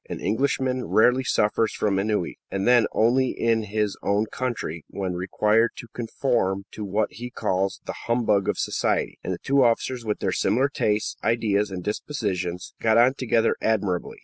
[0.09, 5.73] An Englishman rarely suffers from ennui, and then only in his own country, when required
[5.75, 10.17] to conform to what he calls "the humbug of society"; and the two officers, with
[10.17, 14.17] their similar tastes, ideas, and dispositions, got on together admirably.